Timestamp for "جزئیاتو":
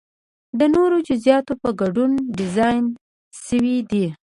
1.07-1.53